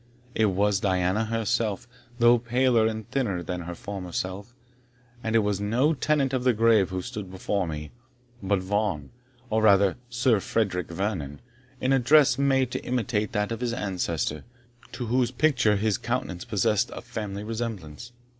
[0.33, 4.51] It was Diana herself, though paler and thinner than her former self;
[5.23, 7.89] and it was no tenant of the grave who stood beside her,
[8.41, 9.11] but Vaughan,
[9.51, 11.39] or rather Sir Frederick Vernon,
[11.79, 14.43] in a dress made to imitate that of his ancestor,
[14.91, 18.11] to whose picture his countenance possessed a family resemblance.